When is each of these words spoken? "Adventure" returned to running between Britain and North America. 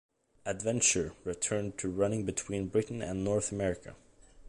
"Adventure" 0.47 1.13
returned 1.25 1.77
to 1.77 1.87
running 1.87 2.25
between 2.25 2.65
Britain 2.69 3.03
and 3.03 3.23
North 3.23 3.51
America. 3.51 3.95